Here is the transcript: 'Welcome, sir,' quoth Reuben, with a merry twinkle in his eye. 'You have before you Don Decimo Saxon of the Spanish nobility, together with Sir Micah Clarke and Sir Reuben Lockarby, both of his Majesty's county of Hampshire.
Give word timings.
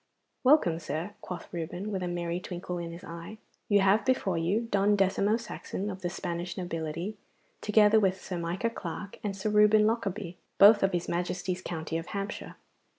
'Welcome, 0.43 0.79
sir,' 0.79 1.11
quoth 1.21 1.47
Reuben, 1.53 1.91
with 1.91 2.01
a 2.01 2.07
merry 2.07 2.39
twinkle 2.39 2.79
in 2.79 2.91
his 2.91 3.03
eye. 3.03 3.37
'You 3.69 3.81
have 3.81 4.03
before 4.03 4.35
you 4.35 4.67
Don 4.71 4.95
Decimo 4.95 5.37
Saxon 5.37 5.91
of 5.91 6.01
the 6.01 6.09
Spanish 6.09 6.57
nobility, 6.57 7.17
together 7.61 7.99
with 7.99 8.19
Sir 8.19 8.39
Micah 8.39 8.71
Clarke 8.71 9.19
and 9.23 9.37
Sir 9.37 9.51
Reuben 9.51 9.85
Lockarby, 9.85 10.37
both 10.57 10.81
of 10.81 10.93
his 10.93 11.07
Majesty's 11.07 11.61
county 11.61 11.99
of 11.99 12.07
Hampshire. 12.07 12.55